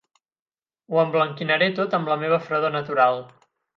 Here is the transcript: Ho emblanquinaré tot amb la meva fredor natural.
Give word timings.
Ho 0.95 1.01
emblanquinaré 1.01 1.67
tot 1.81 1.93
amb 1.99 2.09
la 2.13 2.17
meva 2.25 2.41
fredor 2.47 2.75
natural. 2.77 3.23